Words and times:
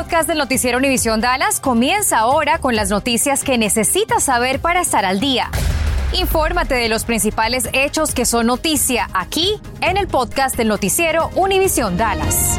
podcast 0.00 0.26
del 0.30 0.38
noticiero 0.38 0.78
Univisión 0.78 1.20
Dallas 1.20 1.60
comienza 1.60 2.20
ahora 2.20 2.58
con 2.58 2.74
las 2.74 2.88
noticias 2.88 3.44
que 3.44 3.58
necesitas 3.58 4.22
saber 4.22 4.58
para 4.58 4.80
estar 4.80 5.04
al 5.04 5.20
día. 5.20 5.50
Infórmate 6.18 6.74
de 6.74 6.88
los 6.88 7.04
principales 7.04 7.68
hechos 7.74 8.14
que 8.14 8.24
son 8.24 8.46
noticia 8.46 9.08
aquí 9.12 9.60
en 9.82 9.98
el 9.98 10.06
podcast 10.06 10.56
del 10.56 10.68
noticiero 10.68 11.28
Univisión 11.36 11.98
Dallas. 11.98 12.58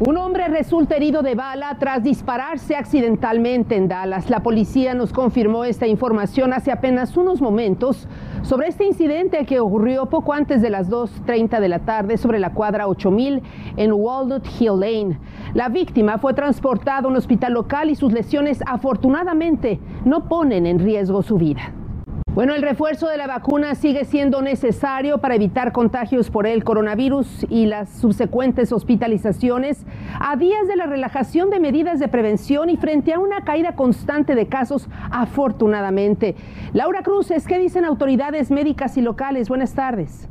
Un 0.00 0.18
hombre 0.18 0.48
resulta 0.48 0.96
herido 0.96 1.22
de 1.22 1.34
bala 1.34 1.78
tras 1.78 2.02
dispararse 2.02 2.76
accidentalmente 2.76 3.76
en 3.76 3.88
Dallas. 3.88 4.28
La 4.28 4.42
policía 4.42 4.92
nos 4.92 5.10
confirmó 5.12 5.64
esta 5.64 5.86
información 5.86 6.52
hace 6.52 6.70
apenas 6.70 7.16
unos 7.16 7.40
momentos 7.40 8.08
sobre 8.42 8.68
este 8.68 8.84
incidente 8.84 9.44
que 9.46 9.60
ocurrió 9.60 10.06
poco 10.06 10.32
antes 10.32 10.62
de 10.62 10.70
las 10.70 10.90
2.30 10.90 11.60
de 11.60 11.68
la 11.68 11.80
tarde 11.80 12.16
sobre 12.16 12.38
la 12.38 12.52
cuadra 12.52 12.88
8000 12.88 13.42
en 13.76 13.92
Walnut 13.92 14.46
Hill 14.58 14.80
Lane. 14.80 15.18
La 15.54 15.68
víctima 15.68 16.18
fue 16.18 16.34
transportada 16.34 17.06
a 17.06 17.08
un 17.08 17.16
hospital 17.16 17.52
local 17.52 17.90
y 17.90 17.94
sus 17.94 18.12
lesiones 18.12 18.62
afortunadamente 18.66 19.80
no 20.04 20.28
ponen 20.28 20.66
en 20.66 20.78
riesgo 20.78 21.22
su 21.22 21.36
vida. 21.36 21.72
Bueno, 22.32 22.54
el 22.54 22.62
refuerzo 22.62 23.08
de 23.08 23.16
la 23.16 23.26
vacuna 23.26 23.74
sigue 23.74 24.04
siendo 24.04 24.40
necesario 24.40 25.18
para 25.18 25.34
evitar 25.34 25.72
contagios 25.72 26.30
por 26.30 26.46
el 26.46 26.62
coronavirus 26.62 27.44
y 27.50 27.66
las 27.66 27.90
subsecuentes 27.90 28.70
hospitalizaciones 28.72 29.84
a 30.20 30.36
días 30.36 30.68
de 30.68 30.76
la 30.76 30.86
relajación 30.86 31.50
de 31.50 31.58
medidas 31.58 31.98
de 31.98 32.06
prevención 32.06 32.70
y 32.70 32.76
frente 32.76 33.14
a 33.14 33.18
una 33.18 33.42
caída 33.42 33.74
constante 33.74 34.36
de 34.36 34.46
casos, 34.46 34.88
afortunadamente. 35.10 36.36
Laura 36.72 37.02
Cruz, 37.02 37.32
¿qué 37.48 37.58
dicen 37.58 37.84
autoridades 37.84 38.52
médicas 38.52 38.96
y 38.96 39.00
locales? 39.00 39.48
Buenas 39.48 39.74
tardes. 39.74 40.28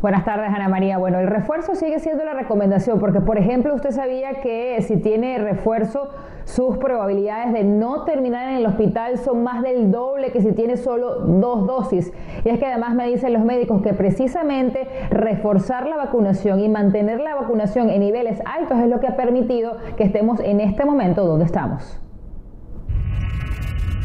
Buenas 0.00 0.24
tardes, 0.24 0.50
Ana 0.54 0.68
María. 0.68 0.96
Bueno, 0.96 1.18
el 1.18 1.26
refuerzo 1.26 1.74
sigue 1.74 1.98
siendo 1.98 2.24
la 2.24 2.32
recomendación 2.32 3.00
porque, 3.00 3.20
por 3.20 3.36
ejemplo, 3.36 3.74
usted 3.74 3.90
sabía 3.90 4.40
que 4.40 4.80
si 4.82 4.98
tiene 4.98 5.38
refuerzo, 5.38 6.10
sus 6.44 6.76
probabilidades 6.76 7.52
de 7.52 7.64
no 7.64 8.04
terminar 8.04 8.48
en 8.48 8.58
el 8.58 8.66
hospital 8.66 9.18
son 9.18 9.42
más 9.42 9.60
del 9.60 9.90
doble 9.90 10.30
que 10.30 10.40
si 10.40 10.52
tiene 10.52 10.76
solo 10.76 11.22
dos 11.22 11.66
dosis. 11.66 12.12
Y 12.44 12.48
es 12.48 12.60
que 12.60 12.66
además 12.66 12.94
me 12.94 13.08
dicen 13.08 13.32
los 13.32 13.44
médicos 13.44 13.82
que 13.82 13.92
precisamente 13.92 14.86
reforzar 15.10 15.88
la 15.88 15.96
vacunación 15.96 16.60
y 16.60 16.68
mantener 16.68 17.18
la 17.18 17.34
vacunación 17.34 17.90
en 17.90 17.98
niveles 17.98 18.40
altos 18.44 18.78
es 18.78 18.86
lo 18.86 19.00
que 19.00 19.08
ha 19.08 19.16
permitido 19.16 19.78
que 19.96 20.04
estemos 20.04 20.38
en 20.38 20.60
este 20.60 20.84
momento 20.84 21.26
donde 21.26 21.44
estamos. 21.44 22.00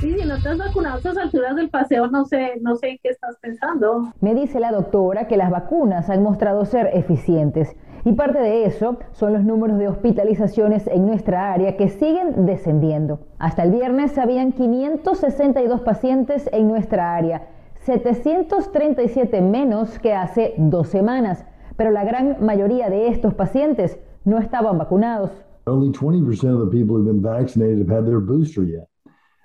Sí, 0.03 0.17
si 0.19 0.27
no 0.27 0.35
estás 0.35 0.57
vacunado 0.57 0.95
a 0.95 0.97
estas 0.97 1.15
alturas 1.15 1.55
del 1.55 1.69
paseo, 1.69 2.07
no 2.07 2.25
sé, 2.25 2.59
no 2.59 2.75
sé 2.75 2.99
qué 3.01 3.11
estás 3.11 3.37
pensando. 3.37 4.11
Me 4.19 4.35
dice 4.35 4.59
la 4.59 4.73
doctora 4.73 5.29
que 5.29 5.37
las 5.37 5.49
vacunas 5.49 6.09
han 6.09 6.21
mostrado 6.21 6.65
ser 6.65 6.89
eficientes 6.91 7.73
y 8.03 8.11
parte 8.11 8.39
de 8.39 8.65
eso 8.65 8.97
son 9.13 9.31
los 9.31 9.45
números 9.45 9.79
de 9.79 9.87
hospitalizaciones 9.87 10.87
en 10.87 11.05
nuestra 11.05 11.53
área 11.53 11.77
que 11.77 11.87
siguen 11.87 12.45
descendiendo. 12.45 13.21
Hasta 13.39 13.63
el 13.63 13.71
viernes 13.71 14.17
habían 14.17 14.51
562 14.51 15.79
pacientes 15.79 16.49
en 16.51 16.67
nuestra 16.67 17.15
área, 17.15 17.47
737 17.85 19.39
menos 19.39 19.99
que 19.99 20.13
hace 20.13 20.53
dos 20.57 20.89
semanas, 20.89 21.45
pero 21.77 21.91
la 21.91 22.03
gran 22.03 22.45
mayoría 22.45 22.89
de 22.89 23.07
estos 23.07 23.35
pacientes 23.35 23.97
no 24.25 24.37
estaban 24.37 24.77
vacunados. 24.77 25.31
Only 25.65 25.91
20% 25.93 26.53
of 26.53 26.59
the 26.59 26.77
people 26.77 26.97
who've 26.97 27.05
been 27.05 27.21
vaccinated 27.21 27.87
have 27.87 27.99
had 27.99 28.05
their 28.05 28.19
booster 28.19 28.65
yet. 28.65 28.89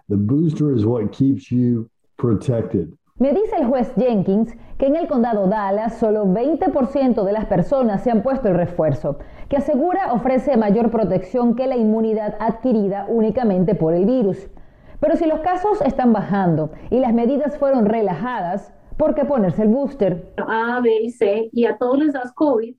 The 0.08 0.16
booster 0.16 0.74
is 0.74 0.86
what 0.86 1.12
keeps 1.12 1.50
you 1.50 1.90
protected. 2.16 2.96
Me 3.18 3.34
dice 3.34 3.56
el 3.58 3.66
juez 3.66 3.92
Jenkins 3.94 4.54
que 4.78 4.86
en 4.86 4.96
el 4.96 5.06
condado 5.06 5.48
Dallas 5.48 5.98
solo 5.98 6.24
20% 6.24 7.24
de 7.24 7.32
las 7.32 7.44
personas 7.44 8.02
se 8.04 8.10
han 8.10 8.22
puesto 8.22 8.48
el 8.48 8.54
refuerzo, 8.54 9.18
que 9.50 9.58
asegura 9.58 10.14
ofrece 10.14 10.56
mayor 10.56 10.90
protección 10.90 11.54
que 11.54 11.66
la 11.66 11.76
inmunidad 11.76 12.36
adquirida 12.40 13.04
únicamente 13.10 13.74
por 13.74 13.92
el 13.92 14.06
virus. 14.06 14.48
Pero 14.98 15.16
si 15.16 15.26
los 15.26 15.40
casos 15.40 15.82
están 15.82 16.14
bajando 16.14 16.70
y 16.90 17.00
las 17.00 17.12
medidas 17.12 17.58
fueron 17.58 17.84
relajadas, 17.84 18.72
¿por 18.96 19.14
qué 19.14 19.26
ponerse 19.26 19.64
el 19.64 19.68
booster? 19.68 20.32
A, 20.38 20.80
B 20.80 21.02
y 21.02 21.10
C, 21.10 21.50
y 21.52 21.66
a 21.66 21.76
todos 21.76 21.98
les 21.98 22.14
das 22.14 22.32
COVID. 22.32 22.74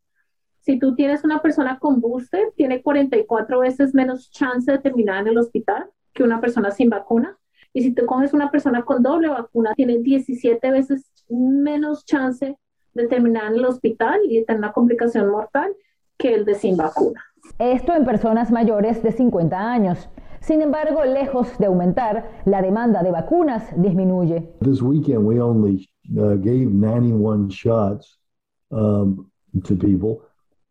Si 0.62 0.80
tú 0.80 0.96
tienes 0.96 1.24
una 1.24 1.44
persona 1.44 1.78
con 1.78 2.02
booster, 2.02 2.54
tiene 2.56 2.82
44 2.82 3.60
veces 3.60 3.94
menos 3.94 4.32
chance 4.32 4.72
de 4.72 4.80
terminar 4.80 5.22
en 5.22 5.28
el 5.28 5.38
hospital 5.38 5.92
que 6.20 6.26
una 6.26 6.42
persona 6.42 6.70
sin 6.72 6.90
vacuna. 6.90 7.38
Y 7.74 7.82
si 7.82 7.94
te 7.94 8.06
coges 8.06 8.34
una 8.34 8.52
persona 8.52 8.84
con 8.84 9.02
doble 9.02 9.30
vacuna, 9.30 9.72
tiene 9.74 10.00
17 10.00 10.70
veces 10.70 11.10
menos 11.30 12.04
chance 12.04 12.58
de 12.94 13.08
terminar 13.08 13.54
en 13.54 13.60
el 13.60 13.66
hospital 13.66 14.20
y 14.26 14.40
de 14.40 14.46
tener 14.46 14.60
una 14.60 14.74
complicación 14.74 15.30
mortal 15.30 15.72
que 16.18 16.36
el 16.36 16.44
de 16.44 16.56
sin 16.56 16.76
vacuna. 16.76 17.24
Esto 17.58 17.96
en 17.96 18.04
personas 18.04 18.52
mayores 18.52 19.02
de 19.02 19.14
50 19.14 19.58
años. 19.58 20.10
Sin 20.42 20.62
embargo, 20.62 21.06
lejos 21.06 21.58
de 21.58 21.68
aumentar, 21.68 22.42
la 22.46 22.62
demanda 22.62 23.02
de 23.02 23.12
vacunas 23.12 23.64
disminuye. 23.78 24.50
This 24.60 24.82
weekend 24.82 25.26
we 25.26 25.40
only 25.40 25.90
uh, 26.18 26.36
gave 26.36 26.68
91 26.70 27.50
shots 27.50 28.20
um, 28.72 29.32
to 29.64 29.76
people. 29.76 30.22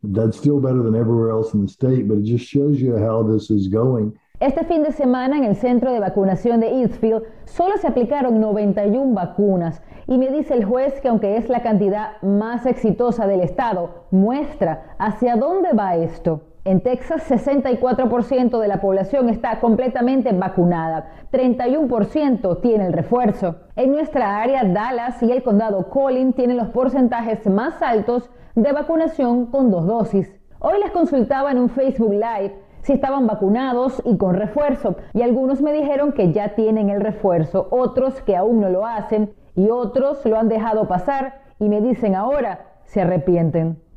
That's 0.03 0.37
still 0.37 0.61
better 0.61 0.83
than 0.83 0.95
everywhere 0.95 1.31
else 1.31 1.55
in 1.55 1.65
the 1.65 1.73
state, 1.73 2.07
but 2.07 2.19
it 2.19 2.25
just 2.25 2.45
shows 2.45 2.81
you 2.83 2.99
how 2.99 3.23
this 3.23 3.51
is 3.51 3.69
going. 3.69 4.13
Este 4.41 4.63
fin 4.63 4.85
de 4.85 4.93
semana 4.93 5.37
en 5.37 5.43
el 5.43 5.57
centro 5.57 5.91
de 5.93 5.99
vacunación 5.99 6.61
de 6.61 6.69
Eastfield 6.69 7.25
solo 7.45 7.77
se 7.77 7.89
aplicaron 7.89 8.41
91 8.41 9.13
vacunas 9.13 9.83
y 10.07 10.17
me 10.17 10.31
dice 10.31 10.55
el 10.55 10.65
juez 10.65 11.01
que 11.01 11.09
aunque 11.09 11.37
es 11.37 11.49
la 11.49 11.61
cantidad 11.61 12.23
más 12.23 12.65
exitosa 12.65 13.27
del 13.27 13.41
estado, 13.41 14.05
muestra 14.13 14.95
hacia 14.97 15.35
dónde 15.35 15.73
va 15.73 15.97
esto. 15.97 16.43
En 16.65 16.83
Texas, 16.83 17.29
64% 17.29 18.61
de 18.61 18.69
la 18.69 18.81
población 18.81 19.29
está 19.29 19.59
completamente 19.59 20.31
vacunada, 20.33 21.11
31% 21.33 22.61
tiene 22.61 22.87
el 22.87 22.93
refuerzo. 22.93 23.57
En 23.75 23.91
nuestra 23.91 24.41
área, 24.41 24.63
Dallas 24.63 25.21
y 25.21 25.33
el 25.33 25.43
condado 25.43 25.91
Collin 25.91 26.33
tienen 26.33 26.59
los 26.59 26.69
porcentajes 26.69 27.45
más 27.49 27.83
altos 27.83 28.31
de 28.55 28.71
vacunación 28.71 29.47
con 29.47 29.73
dos 29.73 29.85
dosis. 29.85 30.33
Hoy 30.61 30.79
les 30.81 30.93
consultaba 30.93 31.51
en 31.51 31.59
un 31.59 31.71
Facebook 31.71 32.13
Live 32.13 32.68
si 32.83 32.93
estaban 32.93 33.27
vacunados 33.27 34.03
y 34.05 34.17
con 34.17 34.35
refuerzo. 34.35 34.97
Y 35.15 35.23
algunos 35.23 35.61
me 35.61 35.73
dijeron 35.73 36.13
que 36.13 36.33
ya 36.33 36.55
tienen 36.55 36.91
el 36.91 37.01
refuerzo, 37.01 37.69
otros 37.71 38.21
que 38.23 38.37
aún 38.37 38.61
no 38.61 38.69
lo 38.69 38.87
hacen 38.87 39.33
y 39.55 39.71
otros 39.71 40.25
lo 40.25 40.39
han 40.39 40.49
dejado 40.49 40.89
pasar 40.89 41.41
y 41.59 41.69
me 41.69 41.81
dicen 41.81 42.15
ahora 42.15 42.67
se 42.85 43.03
arrepienten. 43.03 43.88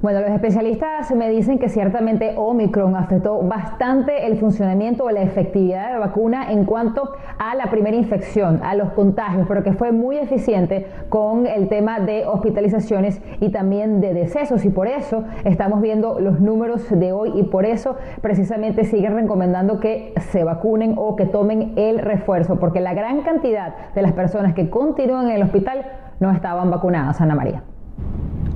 Bueno, 0.00 0.20
los 0.20 0.30
especialistas 0.30 1.10
me 1.10 1.28
dicen 1.28 1.58
que 1.58 1.68
ciertamente 1.68 2.34
Omicron 2.36 2.94
afectó 2.94 3.42
bastante 3.42 4.28
el 4.28 4.38
funcionamiento 4.38 5.02
o 5.02 5.10
la 5.10 5.22
efectividad 5.22 5.88
de 5.88 5.94
la 5.94 5.98
vacuna 5.98 6.52
en 6.52 6.66
cuanto 6.66 7.10
a 7.36 7.56
la 7.56 7.66
primera 7.66 7.96
infección, 7.96 8.60
a 8.62 8.76
los 8.76 8.92
contagios, 8.92 9.48
pero 9.48 9.64
que 9.64 9.72
fue 9.72 9.90
muy 9.90 10.16
eficiente 10.16 10.86
con 11.08 11.48
el 11.48 11.68
tema 11.68 11.98
de 11.98 12.26
hospitalizaciones 12.26 13.20
y 13.40 13.48
también 13.48 14.00
de 14.00 14.14
decesos 14.14 14.64
y 14.64 14.70
por 14.70 14.86
eso 14.86 15.24
estamos 15.42 15.80
viendo 15.80 16.20
los 16.20 16.38
números 16.38 16.88
de 16.88 17.10
hoy 17.10 17.32
y 17.34 17.42
por 17.42 17.66
eso 17.66 17.96
precisamente 18.20 18.84
siguen 18.84 19.16
recomendando 19.16 19.80
que 19.80 20.14
se 20.30 20.44
vacunen 20.44 20.94
o 20.96 21.16
que 21.16 21.26
tomen 21.26 21.72
el 21.74 21.98
refuerzo, 21.98 22.60
porque 22.60 22.78
la 22.78 22.94
gran 22.94 23.22
cantidad 23.22 23.74
de 23.96 24.02
las 24.02 24.12
personas 24.12 24.54
que 24.54 24.70
continúan 24.70 25.28
en 25.28 25.36
el 25.38 25.42
hospital 25.42 25.84
no 26.20 26.30
estaban 26.30 26.70
vacunadas, 26.70 27.20
Ana 27.20 27.34
María. 27.34 27.64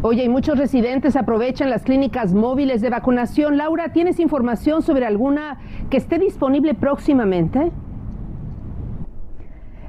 Oye, 0.05 0.25
y 0.25 0.29
muchos 0.29 0.59
residentes 0.59 1.15
aprovechan 1.15 1.71
las 1.71 1.85
clínicas 1.85 2.35
móviles 2.35 2.81
de 2.81 2.91
vacunación. 2.91 3.57
Laura, 3.57 3.93
¿tienes 3.93 4.19
información 4.19 4.83
sobre 4.83 5.07
alguna 5.07 5.61
que 5.91 5.97
esté 5.97 6.19
disponible 6.19 6.75
próximamente? 6.75 7.71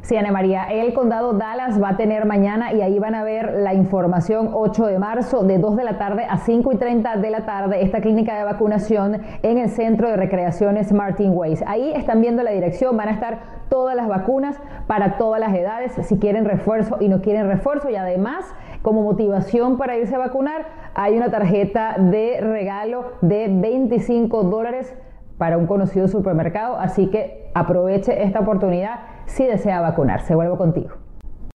Sí, 0.04 0.16
Ana 0.16 0.32
María, 0.32 0.66
el 0.66 0.94
condado 0.94 1.34
Dallas 1.34 1.82
va 1.82 1.90
a 1.90 1.98
tener 1.98 2.26
mañana 2.26 2.74
y 2.74 2.82
ahí 2.82 3.00
van 3.00 3.16
a 3.16 3.24
ver 3.24 3.54
la 3.62 3.74
información 3.74 4.50
8 4.54 4.86
de 4.86 5.00
marzo 5.00 5.44
de 5.44 5.58
2 5.58 5.78
de 5.78 5.84
la 5.86 5.98
tarde 5.98 6.28
a 6.30 6.38
5 6.38 6.74
y 6.74 6.76
30 6.76 7.16
de 7.18 7.30
la 7.32 7.46
tarde 7.46 7.82
esta 7.82 8.02
clínica 8.02 8.38
de 8.38 8.44
vacunación 8.44 9.22
en 9.42 9.58
el 9.58 9.70
centro 9.70 10.10
de 10.10 10.18
recreaciones 10.18 10.92
Martin 10.92 11.32
Weiss. 11.34 11.64
Ahí 11.66 11.92
están 11.96 12.20
viendo 12.22 12.44
la 12.44 12.52
dirección, 12.52 12.98
van 12.98 13.08
a 13.08 13.14
estar 13.14 13.40
todas 13.70 13.96
las 13.96 14.10
vacunas 14.10 14.60
para 14.88 15.18
todas 15.18 15.40
las 15.40 15.56
edades, 15.56 15.94
si 16.06 16.20
quieren 16.20 16.44
refuerzo 16.46 16.98
y 17.00 17.08
no 17.08 17.22
quieren 17.22 17.48
refuerzo 17.48 17.90
y 17.90 17.96
además 17.96 18.46
como 18.84 19.02
motivación 19.02 19.78
para 19.78 19.98
irse 19.98 20.14
a 20.14 20.20
vacunar 20.20 20.92
hay 20.94 21.18
una 21.18 21.32
tarjeta 21.32 21.96
de 21.98 22.40
regalo 22.42 23.14
de 23.22 23.48
25 23.50 24.44
dólares 24.44 24.94
para 25.40 25.58
un 25.58 25.66
conocido 25.66 26.08
supermercado, 26.08 26.78
así 26.78 27.08
que 27.08 27.50
aproveche 27.56 28.24
esta 28.24 28.42
oportunidad 28.42 29.00
si 29.26 29.46
desea 29.46 29.82
vacunarse. 29.82 30.36
Vuelvo 30.36 30.58
contigo. 30.58 30.92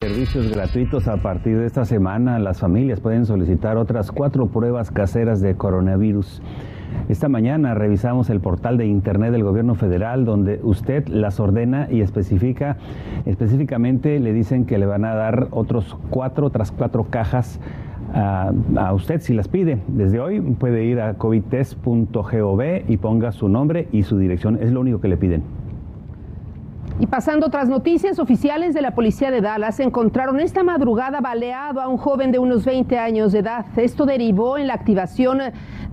Servicios 0.01 0.51
gratuitos 0.51 1.07
a 1.07 1.19
partir 1.19 1.59
de 1.59 1.67
esta 1.67 1.85
semana. 1.85 2.39
Las 2.39 2.61
familias 2.61 3.01
pueden 3.01 3.27
solicitar 3.27 3.77
otras 3.77 4.11
cuatro 4.11 4.47
pruebas 4.47 4.91
caseras 4.91 5.41
de 5.41 5.57
coronavirus. 5.57 6.43
Esta 7.08 7.29
mañana 7.29 7.75
revisamos 7.75 8.31
el 8.31 8.40
portal 8.40 8.76
de 8.76 8.87
internet 8.87 9.32
del 9.32 9.44
gobierno 9.44 9.75
federal 9.75 10.25
donde 10.25 10.61
usted 10.62 11.08
las 11.08 11.40
ordena 11.40 11.88
y 11.90 12.00
especifica, 12.00 12.76
específicamente 13.25 14.20
le 14.20 14.32
dicen 14.32 14.67
que 14.67 14.79
le 14.79 14.87
van 14.87 15.05
a 15.05 15.14
dar 15.14 15.49
otros 15.50 15.96
cuatro, 16.11 16.46
otras 16.46 16.70
cuatro 16.70 17.05
cajas 17.05 17.61
a, 18.14 18.93
usted 18.94 19.20
si 19.20 19.35
las 19.35 19.49
pide. 19.49 19.79
Desde 19.88 20.20
hoy 20.20 20.40
puede 20.40 20.85
ir 20.85 21.00
a 21.00 21.14
covidtest.gov 21.14 22.62
y 22.88 22.96
ponga 22.96 23.32
su 23.32 23.49
nombre 23.49 23.88
y 23.93 24.02
su 24.02 24.19
dirección. 24.19 24.58
Es 24.61 24.73
lo 24.73 24.81
único 24.81 25.00
que 25.00 25.08
le 25.08 25.17
piden. 25.17 25.43
Y 27.00 27.06
pasando 27.06 27.46
otras 27.46 27.69
noticias, 27.69 28.19
oficiales 28.19 28.75
de 28.75 28.82
la 28.82 28.90
policía 28.90 29.31
de 29.31 29.40
Dallas 29.40 29.79
encontraron 29.79 30.40
esta 30.40 30.64
madrugada 30.64 31.20
baleado 31.20 31.81
a 31.81 31.87
un 31.87 31.96
joven 31.96 32.32
de 32.32 32.40
unos 32.40 32.64
20 32.64 32.99
años 32.99 33.31
de 33.31 33.38
edad. 33.38 33.67
Esto 33.76 34.05
derivó 34.05 34.58
en 34.58 34.67
la 34.67 34.75
activación 34.75 35.38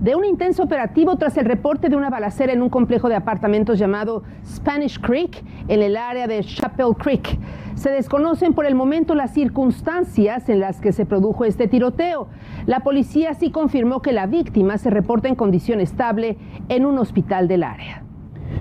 de 0.00 0.14
un 0.14 0.24
intenso 0.24 0.62
operativo 0.62 1.16
tras 1.16 1.36
el 1.36 1.46
reporte 1.46 1.88
de 1.88 1.96
una 1.96 2.10
balacera 2.10 2.52
en 2.52 2.62
un 2.62 2.68
complejo 2.68 3.08
de 3.08 3.14
apartamentos 3.14 3.78
llamado 3.78 4.22
Spanish 4.44 5.00
Creek 5.00 5.42
en 5.68 5.82
el 5.82 5.96
área 5.96 6.26
de 6.26 6.42
Chapel 6.44 6.94
Creek. 6.98 7.38
Se 7.74 7.90
desconocen 7.90 8.54
por 8.54 8.66
el 8.66 8.74
momento 8.74 9.14
las 9.14 9.32
circunstancias 9.32 10.48
en 10.48 10.60
las 10.60 10.80
que 10.80 10.92
se 10.92 11.06
produjo 11.06 11.44
este 11.44 11.68
tiroteo. 11.68 12.28
La 12.66 12.80
policía 12.80 13.34
sí 13.34 13.50
confirmó 13.50 14.02
que 14.02 14.12
la 14.12 14.26
víctima 14.26 14.78
se 14.78 14.90
reporta 14.90 15.28
en 15.28 15.34
condición 15.34 15.80
estable 15.80 16.36
en 16.68 16.86
un 16.86 16.98
hospital 16.98 17.48
del 17.48 17.62
área. 17.62 18.05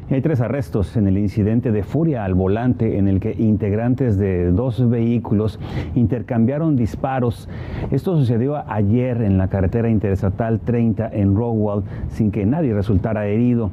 Hay 0.07 0.21
tres 0.21 0.39
arrestos 0.39 0.95
en 0.97 1.07
el 1.07 1.17
incidente 1.17 1.71
de 1.71 1.81
furia 1.81 2.25
al 2.25 2.35
volante 2.35 2.99
en 2.99 3.07
el 3.07 3.19
que 3.19 3.33
integrantes 3.33 4.19
de 4.19 4.51
dos 4.51 4.87
vehículos 4.87 5.59
intercambiaron 5.95 6.75
disparos. 6.75 7.49
Esto 7.89 8.15
sucedió 8.15 8.63
ayer 8.71 9.23
en 9.23 9.39
la 9.39 9.47
carretera 9.47 9.89
interestatal 9.89 10.59
30 10.59 11.09
en 11.11 11.35
Rowell 11.35 11.83
sin 12.09 12.29
que 12.29 12.45
nadie 12.45 12.75
resultara 12.75 13.25
herido. 13.25 13.71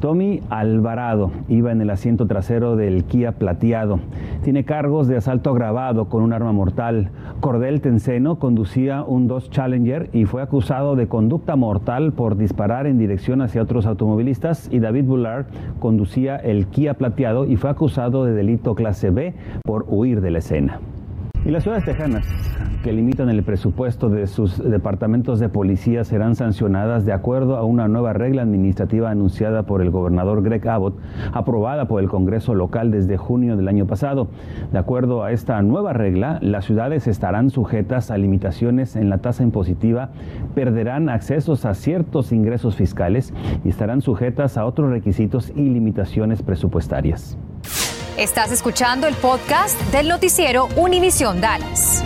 Tommy 0.00 0.40
Alvarado 0.48 1.30
iba 1.48 1.72
en 1.72 1.82
el 1.82 1.90
asiento 1.90 2.26
trasero 2.26 2.74
del 2.74 3.04
Kia 3.04 3.32
plateado. 3.32 4.00
Tiene 4.42 4.64
cargos 4.64 5.08
de 5.08 5.18
asalto 5.18 5.50
agravado 5.50 6.08
con 6.08 6.22
un 6.22 6.32
arma 6.32 6.52
mortal. 6.52 7.10
Cordel 7.40 7.82
Tenceno 7.82 8.38
conducía 8.38 9.02
un 9.02 9.28
Dodge 9.28 9.50
Challenger 9.50 10.08
y 10.14 10.24
fue 10.24 10.40
acusado 10.40 10.96
de 10.96 11.06
conducta 11.06 11.54
mortal 11.54 12.12
por 12.12 12.38
disparar 12.38 12.86
en 12.86 12.96
dirección 12.96 13.42
hacia 13.42 13.62
otros 13.62 13.84
automovilistas. 13.84 14.70
Y 14.72 14.78
David 14.78 15.04
Bullard 15.04 15.46
conducía 15.80 16.36
el 16.36 16.66
Kia 16.68 16.94
plateado 16.94 17.44
y 17.44 17.56
fue 17.56 17.68
acusado 17.68 18.24
de 18.24 18.32
delito 18.32 18.74
clase 18.74 19.10
B 19.10 19.34
por 19.62 19.84
huir 19.86 20.22
de 20.22 20.30
la 20.30 20.38
escena. 20.38 20.80
Y 21.44 21.50
las 21.50 21.62
ciudades 21.62 21.84
tejanas 21.86 22.26
que 22.82 22.92
limitan 22.92 23.28
el 23.28 23.42
presupuesto 23.42 24.08
de 24.08 24.26
sus 24.26 24.62
departamentos 24.62 25.38
de 25.38 25.48
policía 25.48 26.04
serán 26.04 26.34
sancionadas 26.34 27.04
de 27.04 27.12
acuerdo 27.12 27.56
a 27.56 27.64
una 27.64 27.88
nueva 27.88 28.12
regla 28.12 28.42
administrativa 28.42 29.10
anunciada 29.10 29.64
por 29.64 29.82
el 29.82 29.90
gobernador 29.90 30.42
Greg 30.42 30.66
Abbott, 30.68 30.98
aprobada 31.32 31.88
por 31.88 32.02
el 32.02 32.08
Congreso 32.08 32.54
local 32.54 32.90
desde 32.90 33.16
junio 33.16 33.56
del 33.56 33.68
año 33.68 33.86
pasado. 33.86 34.28
De 34.72 34.78
acuerdo 34.78 35.24
a 35.24 35.32
esta 35.32 35.60
nueva 35.62 35.92
regla, 35.92 36.38
las 36.42 36.64
ciudades 36.66 37.06
estarán 37.06 37.50
sujetas 37.50 38.10
a 38.10 38.18
limitaciones 38.18 38.96
en 38.96 39.10
la 39.10 39.18
tasa 39.18 39.42
impositiva, 39.42 40.10
perderán 40.54 41.08
accesos 41.08 41.64
a 41.64 41.74
ciertos 41.74 42.32
ingresos 42.32 42.76
fiscales 42.76 43.32
y 43.64 43.70
estarán 43.70 44.02
sujetas 44.02 44.56
a 44.56 44.66
otros 44.66 44.90
requisitos 44.90 45.52
y 45.56 45.68
limitaciones 45.68 46.42
presupuestarias. 46.42 47.38
Estás 48.16 48.52
escuchando 48.52 49.06
el 49.06 49.14
podcast 49.14 49.80
del 49.92 50.08
noticiero 50.08 50.68
Univisión 50.76 51.40
Dallas. 51.40 52.02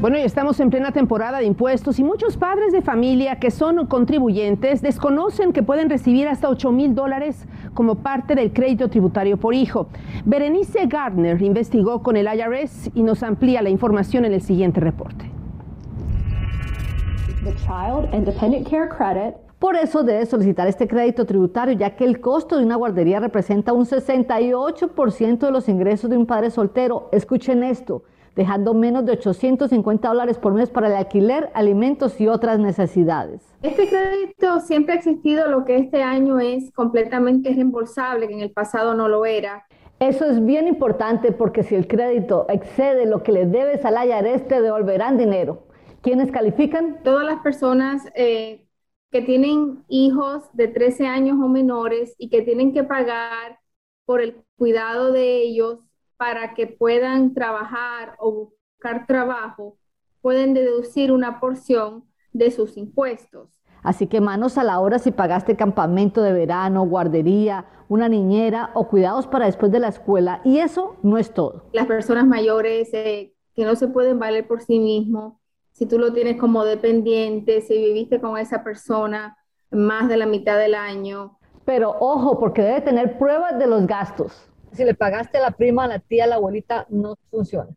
Bueno, 0.00 0.16
y 0.16 0.22
estamos 0.22 0.60
en 0.60 0.70
plena 0.70 0.92
temporada 0.92 1.38
de 1.38 1.44
impuestos 1.44 1.98
y 1.98 2.04
muchos 2.04 2.36
padres 2.36 2.72
de 2.72 2.80
familia 2.80 3.40
que 3.40 3.50
son 3.50 3.86
contribuyentes 3.86 4.80
desconocen 4.80 5.52
que 5.52 5.64
pueden 5.64 5.90
recibir 5.90 6.28
hasta 6.28 6.48
8 6.48 6.70
mil 6.70 6.94
dólares 6.94 7.46
como 7.74 7.96
parte 7.96 8.34
del 8.36 8.52
crédito 8.52 8.88
tributario 8.88 9.36
por 9.36 9.54
hijo. 9.54 9.88
Berenice 10.24 10.86
Gardner 10.86 11.42
investigó 11.42 12.02
con 12.02 12.16
el 12.16 12.28
IRS 12.28 12.92
y 12.94 13.02
nos 13.02 13.22
amplía 13.24 13.60
la 13.60 13.70
información 13.70 14.24
en 14.24 14.32
el 14.32 14.40
siguiente 14.40 14.80
reporte. 14.80 15.28
The 17.44 17.54
Child 17.56 18.14
Independent 18.14 18.68
Care 18.70 18.88
Credit 18.88 19.47
por 19.58 19.74
eso 19.74 20.04
debe 20.04 20.24
solicitar 20.24 20.68
este 20.68 20.86
crédito 20.86 21.26
tributario, 21.26 21.74
ya 21.74 21.96
que 21.96 22.04
el 22.04 22.20
costo 22.20 22.56
de 22.56 22.64
una 22.64 22.76
guardería 22.76 23.18
representa 23.18 23.72
un 23.72 23.86
68% 23.86 25.38
de 25.38 25.50
los 25.50 25.68
ingresos 25.68 26.08
de 26.08 26.16
un 26.16 26.26
padre 26.26 26.50
soltero. 26.50 27.08
Escuchen 27.10 27.64
esto, 27.64 28.04
dejando 28.36 28.72
menos 28.72 29.04
de 29.04 29.12
850 29.12 30.06
dólares 30.06 30.38
por 30.38 30.54
mes 30.54 30.70
para 30.70 30.86
el 30.86 30.94
alquiler, 30.94 31.50
alimentos 31.54 32.20
y 32.20 32.28
otras 32.28 32.60
necesidades. 32.60 33.42
Este 33.62 33.88
crédito 33.88 34.60
siempre 34.60 34.94
ha 34.94 34.96
existido, 34.98 35.48
lo 35.48 35.64
que 35.64 35.76
este 35.76 36.04
año 36.04 36.38
es 36.38 36.70
completamente 36.70 37.52
reembolsable, 37.52 38.28
que 38.28 38.34
en 38.34 38.40
el 38.40 38.52
pasado 38.52 38.94
no 38.94 39.08
lo 39.08 39.26
era. 39.26 39.66
Eso 39.98 40.24
es 40.26 40.44
bien 40.44 40.68
importante 40.68 41.32
porque 41.32 41.64
si 41.64 41.74
el 41.74 41.88
crédito 41.88 42.46
excede 42.48 43.06
lo 43.06 43.24
que 43.24 43.32
le 43.32 43.46
debes 43.46 43.84
al 43.84 43.96
IRS, 44.06 44.46
te 44.46 44.60
devolverán 44.60 45.18
dinero. 45.18 45.64
¿Quiénes 46.00 46.30
califican? 46.30 47.02
Todas 47.02 47.26
las 47.26 47.40
personas 47.40 48.04
eh, 48.14 48.67
que 49.10 49.22
tienen 49.22 49.84
hijos 49.88 50.44
de 50.52 50.68
13 50.68 51.06
años 51.06 51.38
o 51.42 51.48
menores 51.48 52.14
y 52.18 52.28
que 52.28 52.42
tienen 52.42 52.72
que 52.72 52.84
pagar 52.84 53.58
por 54.04 54.20
el 54.20 54.42
cuidado 54.56 55.12
de 55.12 55.42
ellos 55.42 55.78
para 56.16 56.54
que 56.54 56.66
puedan 56.66 57.34
trabajar 57.34 58.16
o 58.18 58.50
buscar 58.76 59.06
trabajo, 59.06 59.78
pueden 60.20 60.52
deducir 60.52 61.12
una 61.12 61.40
porción 61.40 62.04
de 62.32 62.50
sus 62.50 62.76
impuestos. 62.76 63.58
Así 63.82 64.06
que 64.08 64.20
manos 64.20 64.58
a 64.58 64.64
la 64.64 64.80
hora 64.80 64.98
si 64.98 65.12
pagaste 65.12 65.56
campamento 65.56 66.22
de 66.22 66.32
verano, 66.32 66.84
guardería, 66.84 67.66
una 67.88 68.08
niñera 68.08 68.70
o 68.74 68.88
cuidados 68.88 69.26
para 69.26 69.46
después 69.46 69.72
de 69.72 69.78
la 69.78 69.88
escuela. 69.88 70.40
Y 70.44 70.58
eso 70.58 70.96
no 71.02 71.16
es 71.16 71.32
todo. 71.32 71.64
Las 71.72 71.86
personas 71.86 72.26
mayores 72.26 72.92
eh, 72.92 73.34
que 73.54 73.64
no 73.64 73.76
se 73.76 73.88
pueden 73.88 74.18
valer 74.18 74.46
por 74.46 74.60
sí 74.60 74.78
mismos, 74.78 75.34
si 75.78 75.86
tú 75.86 75.96
lo 75.96 76.12
tienes 76.12 76.36
como 76.38 76.64
dependiente, 76.64 77.60
si 77.60 77.78
viviste 77.78 78.20
con 78.20 78.36
esa 78.36 78.64
persona 78.64 79.38
más 79.70 80.08
de 80.08 80.16
la 80.16 80.26
mitad 80.26 80.58
del 80.58 80.74
año. 80.74 81.38
Pero 81.64 81.94
ojo, 82.00 82.36
porque 82.40 82.62
debe 82.62 82.80
tener 82.80 83.16
pruebas 83.16 83.56
de 83.60 83.68
los 83.68 83.86
gastos. 83.86 84.50
Si 84.72 84.84
le 84.84 84.94
pagaste 84.94 85.38
a 85.38 85.42
la 85.42 85.50
prima, 85.52 85.84
a 85.84 85.86
la 85.86 86.00
tía, 86.00 86.24
a 86.24 86.26
la 86.26 86.34
abuelita, 86.34 86.84
no 86.88 87.14
funciona. 87.30 87.70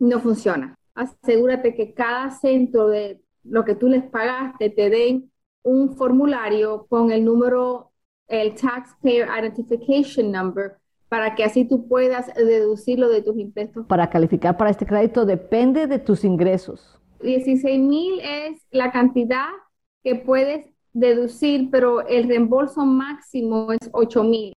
No 0.00 0.18
funciona. 0.18 0.76
Asegúrate 0.96 1.76
que 1.76 1.94
cada 1.94 2.32
centro 2.32 2.88
de 2.88 3.20
lo 3.44 3.64
que 3.64 3.76
tú 3.76 3.86
les 3.86 4.02
pagaste 4.02 4.70
te 4.70 4.90
den 4.90 5.30
un 5.62 5.94
formulario 5.94 6.84
con 6.88 7.12
el 7.12 7.24
número, 7.24 7.92
el 8.26 8.56
Taxpayer 8.56 9.28
Identification 9.28 10.32
Number, 10.32 10.78
para 11.08 11.36
que 11.36 11.44
así 11.44 11.64
tú 11.64 11.86
puedas 11.86 12.34
deducirlo 12.34 13.08
de 13.08 13.22
tus 13.22 13.38
impuestos. 13.38 13.86
Para 13.86 14.10
calificar 14.10 14.56
para 14.56 14.70
este 14.70 14.84
crédito 14.84 15.24
depende 15.24 15.86
de 15.86 16.00
tus 16.00 16.24
ingresos. 16.24 17.00
16 17.24 17.80
mil 17.80 18.20
es 18.20 18.66
la 18.70 18.92
cantidad 18.92 19.48
que 20.02 20.14
puedes 20.14 20.66
deducir, 20.92 21.70
pero 21.70 22.06
el 22.06 22.28
reembolso 22.28 22.84
máximo 22.84 23.72
es 23.72 23.90
8 23.92 24.22
mil. 24.22 24.52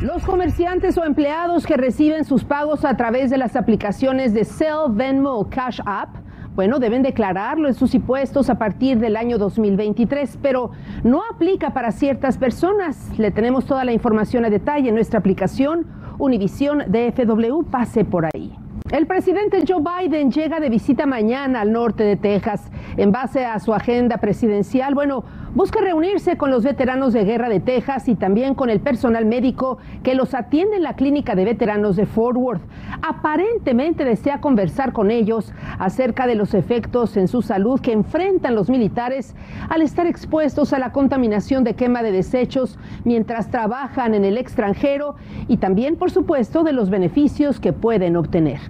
Los 0.00 0.24
comerciantes 0.24 0.98
o 0.98 1.04
empleados 1.04 1.64
que 1.64 1.76
reciben 1.76 2.24
sus 2.24 2.42
pagos 2.42 2.84
a 2.84 2.96
través 2.96 3.30
de 3.30 3.38
las 3.38 3.54
aplicaciones 3.54 4.34
de 4.34 4.44
Cell, 4.44 4.90
Venmo 4.90 5.30
o 5.38 5.48
Cash 5.48 5.78
App, 5.86 6.16
bueno, 6.56 6.80
deben 6.80 7.02
declararlo 7.02 7.68
en 7.68 7.74
sus 7.74 7.94
impuestos 7.94 8.50
a 8.50 8.58
partir 8.58 8.98
del 8.98 9.16
año 9.16 9.38
2023, 9.38 10.38
pero 10.42 10.72
no 11.02 11.22
aplica 11.30 11.72
para 11.72 11.92
ciertas 11.92 12.36
personas. 12.36 13.16
Le 13.18 13.30
tenemos 13.30 13.64
toda 13.64 13.84
la 13.84 13.92
información 13.92 14.44
a 14.44 14.50
detalle 14.50 14.88
en 14.88 14.94
nuestra 14.94 15.20
aplicación 15.20 15.86
Univisión 16.18 16.82
DFW. 16.88 17.62
Pase 17.70 18.04
por 18.04 18.26
ahí. 18.26 18.52
El 18.92 19.06
presidente 19.06 19.64
Joe 19.66 19.80
Biden 19.80 20.30
llega 20.30 20.60
de 20.60 20.68
visita 20.68 21.06
mañana 21.06 21.62
al 21.62 21.72
norte 21.72 22.04
de 22.04 22.16
Texas. 22.16 22.70
En 22.98 23.10
base 23.10 23.42
a 23.46 23.58
su 23.58 23.72
agenda 23.72 24.18
presidencial, 24.18 24.94
bueno, 24.94 25.24
busca 25.54 25.80
reunirse 25.80 26.36
con 26.36 26.50
los 26.50 26.62
veteranos 26.62 27.14
de 27.14 27.24
guerra 27.24 27.48
de 27.48 27.58
Texas 27.58 28.06
y 28.06 28.16
también 28.16 28.54
con 28.54 28.68
el 28.68 28.80
personal 28.80 29.24
médico 29.24 29.78
que 30.02 30.14
los 30.14 30.34
atiende 30.34 30.76
en 30.76 30.82
la 30.82 30.94
clínica 30.94 31.34
de 31.34 31.46
veteranos 31.46 31.96
de 31.96 32.04
Fort 32.04 32.36
Worth. 32.36 32.60
Aparentemente 33.00 34.04
desea 34.04 34.42
conversar 34.42 34.92
con 34.92 35.10
ellos 35.10 35.54
acerca 35.78 36.26
de 36.26 36.34
los 36.34 36.52
efectos 36.52 37.16
en 37.16 37.28
su 37.28 37.40
salud 37.40 37.80
que 37.80 37.92
enfrentan 37.92 38.54
los 38.54 38.68
militares 38.68 39.34
al 39.70 39.80
estar 39.80 40.06
expuestos 40.06 40.74
a 40.74 40.78
la 40.78 40.92
contaminación 40.92 41.64
de 41.64 41.76
quema 41.76 42.02
de 42.02 42.12
desechos 42.12 42.78
mientras 43.04 43.50
trabajan 43.50 44.14
en 44.14 44.26
el 44.26 44.36
extranjero 44.36 45.14
y 45.48 45.56
también, 45.56 45.96
por 45.96 46.10
supuesto, 46.10 46.62
de 46.62 46.74
los 46.74 46.90
beneficios 46.90 47.58
que 47.58 47.72
pueden 47.72 48.16
obtener. 48.18 48.60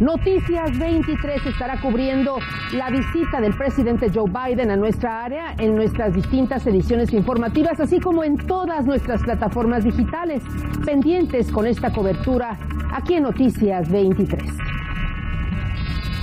Noticias 0.00 0.78
23 0.78 1.44
estará 1.44 1.78
cubriendo 1.78 2.38
la 2.74 2.88
visita 2.88 3.38
del 3.38 3.54
presidente 3.54 4.10
Joe 4.12 4.30
Biden 4.30 4.70
a 4.70 4.76
nuestra 4.76 5.22
área 5.22 5.54
en 5.58 5.76
nuestras 5.76 6.14
distintas 6.14 6.66
ediciones 6.66 7.12
informativas, 7.12 7.78
así 7.80 8.00
como 8.00 8.24
en 8.24 8.38
todas 8.38 8.86
nuestras 8.86 9.22
plataformas 9.22 9.84
digitales, 9.84 10.42
pendientes 10.86 11.52
con 11.52 11.66
esta 11.66 11.92
cobertura 11.92 12.58
aquí 12.94 13.14
en 13.14 13.24
Noticias 13.24 13.90
23. 13.92 14.42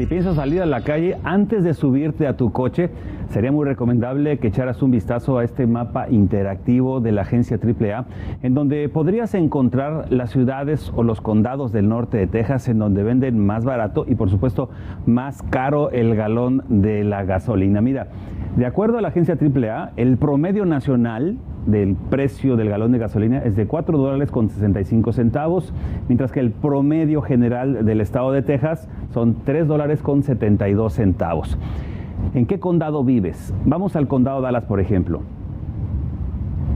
Si 0.00 0.06
piensas 0.06 0.36
salir 0.36 0.62
a 0.62 0.64
la 0.64 0.80
calle 0.80 1.18
antes 1.24 1.62
de 1.62 1.74
subirte 1.74 2.26
a 2.26 2.34
tu 2.34 2.52
coche, 2.52 2.88
sería 3.28 3.52
muy 3.52 3.66
recomendable 3.66 4.38
que 4.38 4.48
echaras 4.48 4.80
un 4.80 4.92
vistazo 4.92 5.36
a 5.36 5.44
este 5.44 5.66
mapa 5.66 6.08
interactivo 6.08 7.02
de 7.02 7.12
la 7.12 7.20
agencia 7.20 7.58
AAA, 7.62 8.06
en 8.42 8.54
donde 8.54 8.88
podrías 8.88 9.34
encontrar 9.34 10.10
las 10.10 10.30
ciudades 10.30 10.90
o 10.96 11.02
los 11.02 11.20
condados 11.20 11.70
del 11.70 11.90
norte 11.90 12.16
de 12.16 12.26
Texas 12.26 12.66
en 12.68 12.78
donde 12.78 13.02
venden 13.02 13.44
más 13.44 13.66
barato 13.66 14.06
y 14.08 14.14
por 14.14 14.30
supuesto 14.30 14.70
más 15.04 15.42
caro 15.42 15.90
el 15.90 16.16
galón 16.16 16.64
de 16.70 17.04
la 17.04 17.24
gasolina. 17.24 17.82
Mira, 17.82 18.06
de 18.56 18.66
acuerdo 18.66 18.98
a 18.98 19.00
la 19.00 19.08
agencia 19.08 19.38
AAA, 19.40 19.92
el 19.96 20.16
promedio 20.16 20.66
nacional 20.66 21.38
del 21.66 21.94
precio 21.94 22.56
del 22.56 22.68
galón 22.68 22.90
de 22.90 22.98
gasolina 22.98 23.38
es 23.38 23.54
de 23.54 23.66
4 23.66 23.96
dólares 23.96 24.30
con 24.30 24.48
65 24.48 25.12
centavos, 25.12 25.72
mientras 26.08 26.32
que 26.32 26.40
el 26.40 26.50
promedio 26.50 27.22
general 27.22 27.84
del 27.84 28.00
estado 28.00 28.32
de 28.32 28.42
Texas 28.42 28.88
son 29.12 29.36
3 29.44 29.68
dólares 29.68 30.02
con 30.02 30.24
72 30.24 30.92
centavos. 30.92 31.58
¿En 32.34 32.46
qué 32.46 32.58
condado 32.58 33.04
vives? 33.04 33.54
Vamos 33.64 33.94
al 33.94 34.08
condado 34.08 34.40
Dallas, 34.40 34.64
por 34.64 34.80
ejemplo. 34.80 35.22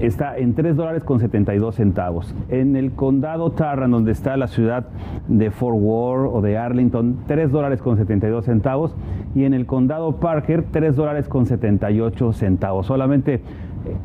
Está 0.05 0.37
en 0.37 0.53
3 0.53 0.77
dólares 0.77 1.03
con 1.03 1.19
72 1.19 1.77
centavos. 1.77 2.35
En 2.51 2.77
el 2.77 2.93
condado 2.93 3.53
Tarrant, 3.53 3.91
donde 3.91 4.13
está 4.13 4.37
la 4.37 4.49
ciudad 4.49 4.85
de 5.29 5.51
Fort 5.51 5.79
Worth 5.81 6.31
o 6.31 6.43
de 6.43 6.59
Arlington, 6.59 7.21
3 7.27 7.51
dólares 7.51 7.81
con 7.81 7.97
72 7.97 8.45
centavos. 8.45 8.95
Y 9.35 9.45
en 9.45 9.55
el 9.55 9.65
condado 9.65 10.17
Parker, 10.17 10.67
3 10.71 10.95
dólares 10.95 11.27
con 11.27 11.47
78 11.47 12.35
centavos. 12.35 12.87
Solamente 12.87 13.41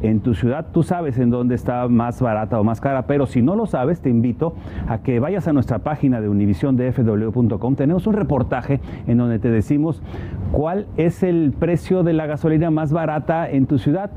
en 0.02 0.22
tu 0.22 0.36
ciudad 0.36 0.68
tú 0.72 0.84
sabes 0.84 1.18
en 1.18 1.30
dónde 1.30 1.56
está 1.56 1.88
más 1.90 2.22
barata 2.22 2.60
o 2.60 2.64
más 2.64 2.80
cara, 2.80 3.04
pero 3.04 3.26
si 3.26 3.42
no 3.42 3.56
lo 3.56 3.66
sabes, 3.66 4.02
te 4.02 4.10
invito 4.10 4.54
a 4.88 5.00
que 5.00 5.20
vayas 5.20 5.48
a 5.48 5.54
nuestra 5.54 5.80
página 5.80 6.22
de 6.22 6.30
univisiondfw.com. 6.30 7.76
Tenemos 7.76 8.08
un 8.08 8.14
reportaje 8.14 8.80
en 9.08 9.18
donde 9.18 9.40
te 9.40 9.50
decimos 9.50 10.02
cuál 10.52 10.88
es 10.96 11.24
el 11.24 11.54
precio 11.58 12.04
de 12.04 12.14
la 12.14 12.26
gasolina 12.26 12.72
más 12.72 12.94
barata 12.94 13.50
en 13.50 13.66
tu 13.66 13.78
ciudad. 13.78 14.12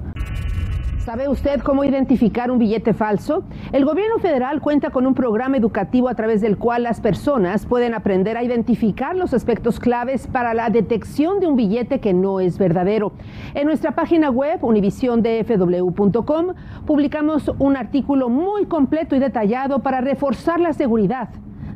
¿Sabe 1.05 1.29
usted 1.29 1.61
cómo 1.63 1.83
identificar 1.83 2.53
un 2.53 2.61
billete 2.61 2.95
falso? 2.95 3.43
El 3.73 3.85
gobierno 3.85 4.21
federal 4.21 4.61
cuenta 4.61 4.91
con 4.91 5.05
un 5.05 5.15
programa 5.15 5.57
educativo 5.57 6.09
a 6.09 6.15
través 6.15 6.41
del 6.41 6.59
cual 6.59 6.85
las 6.85 7.01
personas 7.01 7.67
pueden 7.67 7.93
aprender 7.93 8.37
a 8.37 8.45
identificar 8.45 9.17
los 9.17 9.35
aspectos 9.35 9.81
claves 9.81 10.29
para 10.29 10.55
la 10.55 10.71
detección 10.71 11.41
de 11.41 11.49
un 11.49 11.57
billete 11.57 11.99
que 11.99 12.13
no 12.15 12.39
es 12.39 12.57
verdadero. 12.57 13.15
En 13.55 13.67
nuestra 13.67 13.97
página 13.97 14.31
web, 14.31 14.63
univisiondfw.com, 14.63 16.47
publicamos 16.87 17.51
un 17.59 17.77
artículo 17.77 18.29
muy 18.29 18.67
completo 18.67 19.17
y 19.17 19.19
detallado 19.19 19.81
para 19.81 20.01
reforzar 20.03 20.61
la 20.61 20.73
seguridad 20.73 21.31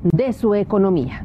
de 0.05 0.33
su 0.35 0.55
economía. 0.55 1.25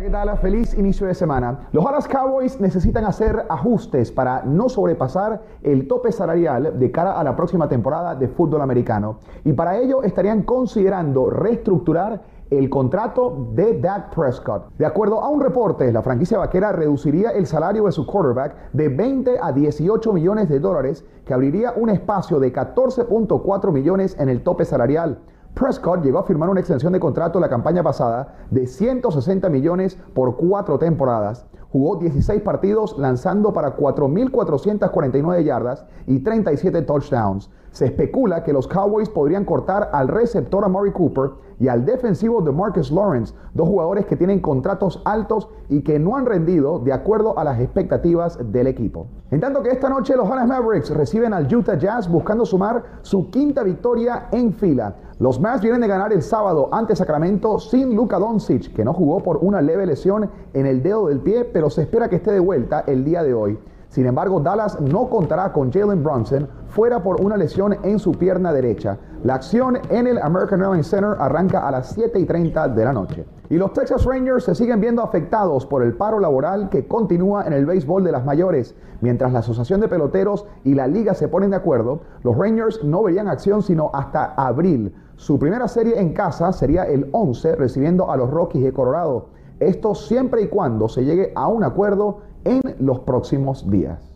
¿Qué 0.00 0.08
tal? 0.08 0.34
Feliz 0.38 0.72
inicio 0.78 1.06
de 1.06 1.14
semana. 1.14 1.68
Los 1.72 1.84
Dallas 1.84 2.08
Cowboys 2.08 2.58
necesitan 2.58 3.04
hacer 3.04 3.44
ajustes 3.50 4.10
para 4.10 4.42
no 4.44 4.70
sobrepasar 4.70 5.42
el 5.62 5.86
tope 5.88 6.10
salarial 6.10 6.78
de 6.78 6.90
cara 6.90 7.20
a 7.20 7.24
la 7.24 7.36
próxima 7.36 7.68
temporada 7.68 8.14
de 8.14 8.28
fútbol 8.28 8.62
americano. 8.62 9.18
Y 9.44 9.52
para 9.52 9.76
ello 9.76 10.02
estarían 10.02 10.42
considerando 10.42 11.28
reestructurar 11.28 12.22
el 12.48 12.70
contrato 12.70 13.48
de 13.52 13.78
Dak 13.78 14.14
Prescott. 14.14 14.72
De 14.78 14.86
acuerdo 14.86 15.20
a 15.20 15.28
un 15.28 15.40
reporte, 15.40 15.92
la 15.92 16.02
franquicia 16.02 16.38
vaquera 16.38 16.72
reduciría 16.72 17.30
el 17.30 17.46
salario 17.46 17.84
de 17.84 17.92
su 17.92 18.06
quarterback 18.06 18.72
de 18.72 18.88
20 18.88 19.38
a 19.40 19.52
18 19.52 20.12
millones 20.14 20.48
de 20.48 20.60
dólares, 20.60 21.04
que 21.26 21.34
abriría 21.34 21.74
un 21.76 21.90
espacio 21.90 22.40
de 22.40 22.52
14.4 22.52 23.70
millones 23.70 24.16
en 24.18 24.30
el 24.30 24.42
tope 24.42 24.64
salarial. 24.64 25.20
Prescott 25.54 26.02
llegó 26.02 26.18
a 26.18 26.24
firmar 26.24 26.48
una 26.48 26.60
extensión 26.60 26.92
de 26.92 27.00
contrato 27.00 27.40
la 27.40 27.48
campaña 27.48 27.82
pasada 27.82 28.34
de 28.50 28.66
160 28.66 29.48
millones 29.48 29.98
por 30.14 30.36
cuatro 30.36 30.78
temporadas. 30.78 31.46
Jugó 31.70 31.96
16 31.96 32.42
partidos 32.42 32.96
lanzando 32.98 33.52
para 33.52 33.76
4.449 33.76 35.44
yardas 35.44 35.84
y 36.06 36.20
37 36.20 36.82
touchdowns. 36.82 37.50
Se 37.70 37.86
especula 37.86 38.42
que 38.42 38.52
los 38.52 38.66
Cowboys 38.66 39.08
podrían 39.08 39.44
cortar 39.44 39.90
al 39.92 40.08
receptor 40.08 40.64
Amari 40.64 40.90
Cooper 40.90 41.30
y 41.60 41.68
al 41.68 41.84
defensivo 41.84 42.40
de 42.40 42.50
Marcus 42.50 42.90
Lawrence, 42.90 43.34
dos 43.54 43.68
jugadores 43.68 44.06
que 44.06 44.16
tienen 44.16 44.40
contratos 44.40 45.00
altos 45.04 45.48
y 45.68 45.82
que 45.82 45.98
no 45.98 46.16
han 46.16 46.26
rendido 46.26 46.80
de 46.80 46.92
acuerdo 46.92 47.38
a 47.38 47.44
las 47.44 47.60
expectativas 47.60 48.38
del 48.50 48.66
equipo. 48.66 49.06
En 49.30 49.40
tanto 49.40 49.62
que 49.62 49.68
esta 49.68 49.88
noche 49.88 50.16
los 50.16 50.28
Dallas 50.28 50.48
Mavericks 50.48 50.90
reciben 50.90 51.32
al 51.32 51.54
Utah 51.54 51.78
Jazz 51.78 52.08
buscando 52.08 52.44
sumar 52.44 52.82
su 53.02 53.30
quinta 53.30 53.62
victoria 53.62 54.26
en 54.32 54.52
fila. 54.52 54.96
Los 55.20 55.38
Mavs 55.38 55.60
vienen 55.60 55.82
de 55.82 55.86
ganar 55.86 56.12
el 56.12 56.22
sábado 56.22 56.70
ante 56.72 56.96
Sacramento 56.96 57.60
sin 57.60 57.94
Luka 57.94 58.18
Doncic, 58.18 58.72
que 58.72 58.84
no 58.84 58.94
jugó 58.94 59.22
por 59.22 59.36
una 59.36 59.60
leve 59.60 59.86
lesión 59.86 60.30
en 60.54 60.66
el 60.66 60.82
dedo 60.82 61.06
del 61.06 61.20
pie, 61.20 61.44
pero 61.44 61.70
se 61.70 61.82
espera 61.82 62.08
que 62.08 62.16
esté 62.16 62.32
de 62.32 62.40
vuelta 62.40 62.84
el 62.86 63.04
día 63.04 63.22
de 63.22 63.34
hoy. 63.34 63.58
Sin 63.90 64.06
embargo, 64.06 64.38
Dallas 64.38 64.80
no 64.80 65.08
contará 65.10 65.52
con 65.52 65.72
Jalen 65.72 66.04
Brunson 66.04 66.48
fuera 66.68 67.02
por 67.02 67.20
una 67.20 67.36
lesión 67.36 67.76
en 67.82 67.98
su 67.98 68.12
pierna 68.12 68.52
derecha. 68.52 68.96
La 69.24 69.34
acción 69.34 69.78
en 69.90 70.06
el 70.06 70.18
American 70.18 70.62
Airlines 70.62 70.86
Center 70.86 71.16
arranca 71.18 71.66
a 71.66 71.72
las 71.72 71.90
7 71.90 72.20
y 72.20 72.24
30 72.24 72.68
de 72.68 72.84
la 72.84 72.92
noche. 72.92 73.26
Y 73.48 73.56
los 73.56 73.72
Texas 73.72 74.04
Rangers 74.04 74.44
se 74.44 74.54
siguen 74.54 74.80
viendo 74.80 75.02
afectados 75.02 75.66
por 75.66 75.82
el 75.82 75.94
paro 75.94 76.20
laboral 76.20 76.68
que 76.68 76.86
continúa 76.86 77.44
en 77.48 77.52
el 77.52 77.66
béisbol 77.66 78.04
de 78.04 78.12
las 78.12 78.24
mayores. 78.24 78.76
Mientras 79.00 79.32
la 79.32 79.40
Asociación 79.40 79.80
de 79.80 79.88
Peloteros 79.88 80.46
y 80.62 80.74
la 80.74 80.86
Liga 80.86 81.14
se 81.14 81.26
ponen 81.26 81.50
de 81.50 81.56
acuerdo, 81.56 82.02
los 82.22 82.38
Rangers 82.38 82.84
no 82.84 83.02
verían 83.02 83.26
acción 83.26 83.60
sino 83.60 83.90
hasta 83.92 84.34
abril. 84.36 84.94
Su 85.16 85.36
primera 85.40 85.66
serie 85.66 85.98
en 85.98 86.12
casa 86.12 86.52
sería 86.52 86.84
el 86.84 87.08
11 87.10 87.56
recibiendo 87.56 88.08
a 88.08 88.16
los 88.16 88.30
Rockies 88.30 88.62
de 88.62 88.72
Colorado. 88.72 89.30
Esto 89.58 89.94
siempre 89.94 90.42
y 90.42 90.46
cuando 90.46 90.88
se 90.88 91.04
llegue 91.04 91.32
a 91.34 91.48
un 91.48 91.64
acuerdo 91.64 92.29
en 92.44 92.60
los 92.78 93.00
próximos 93.00 93.70
días. 93.70 94.10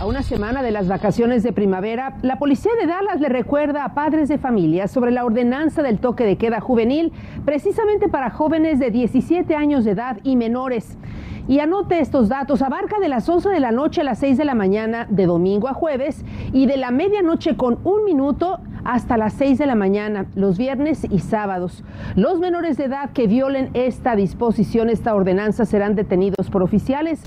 A 0.00 0.06
una 0.06 0.22
semana 0.22 0.62
de 0.62 0.70
las 0.70 0.86
vacaciones 0.86 1.42
de 1.42 1.52
primavera, 1.52 2.18
la 2.22 2.38
policía 2.38 2.70
de 2.80 2.86
Dallas 2.86 3.20
le 3.20 3.28
recuerda 3.28 3.84
a 3.84 3.94
padres 3.94 4.28
de 4.28 4.38
familia 4.38 4.86
sobre 4.86 5.10
la 5.10 5.24
ordenanza 5.24 5.82
del 5.82 5.98
toque 5.98 6.24
de 6.24 6.36
queda 6.36 6.60
juvenil, 6.60 7.12
precisamente 7.44 8.08
para 8.08 8.30
jóvenes 8.30 8.78
de 8.78 8.92
17 8.92 9.56
años 9.56 9.84
de 9.84 9.90
edad 9.90 10.18
y 10.22 10.36
menores. 10.36 10.96
Y 11.48 11.60
anote 11.60 12.00
estos 12.00 12.28
datos, 12.28 12.60
abarca 12.60 13.00
de 13.00 13.08
las 13.08 13.26
11 13.26 13.48
de 13.48 13.58
la 13.58 13.72
noche 13.72 14.02
a 14.02 14.04
las 14.04 14.18
6 14.18 14.36
de 14.36 14.44
la 14.44 14.54
mañana, 14.54 15.06
de 15.08 15.24
domingo 15.24 15.66
a 15.66 15.72
jueves, 15.72 16.22
y 16.52 16.66
de 16.66 16.76
la 16.76 16.90
medianoche 16.90 17.56
con 17.56 17.78
un 17.84 18.04
minuto 18.04 18.60
hasta 18.84 19.16
las 19.16 19.32
6 19.32 19.58
de 19.58 19.66
la 19.66 19.74
mañana, 19.74 20.26
los 20.34 20.58
viernes 20.58 21.06
y 21.10 21.20
sábados. 21.20 21.84
Los 22.16 22.38
menores 22.38 22.76
de 22.76 22.84
edad 22.84 23.10
que 23.12 23.26
violen 23.26 23.70
esta 23.72 24.14
disposición, 24.14 24.90
esta 24.90 25.14
ordenanza, 25.14 25.64
serán 25.64 25.94
detenidos 25.94 26.50
por 26.50 26.62
oficiales. 26.62 27.20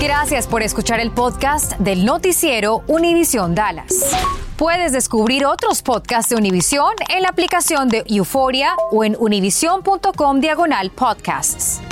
Gracias 0.00 0.46
por 0.46 0.62
escuchar 0.62 1.00
el 1.00 1.10
podcast 1.10 1.76
del 1.78 2.06
noticiero 2.06 2.82
Univisión 2.86 3.54
Dallas. 3.54 4.16
Puedes 4.56 4.92
descubrir 4.92 5.44
otros 5.44 5.82
podcasts 5.82 6.30
de 6.30 6.36
Univisión 6.36 6.92
en 7.14 7.22
la 7.22 7.28
aplicación 7.28 7.88
de 7.88 8.04
Euforia 8.06 8.74
o 8.90 9.04
en 9.04 9.16
univision.com 9.18 10.40
diagonal 10.40 10.90
podcasts. 10.90 11.82